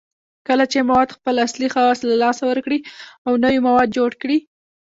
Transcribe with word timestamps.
کله 0.47 0.65
چې 0.71 0.79
مواد 0.89 1.09
خپل 1.17 1.35
اصلي 1.45 1.67
خواص 1.73 1.99
له 2.09 2.15
لاسه 2.23 2.43
ورکړي 2.47 2.79
او 3.25 3.31
نوي 3.43 3.59
مواد 3.67 3.89
جوړ 3.97 4.11
کړي 4.21 4.37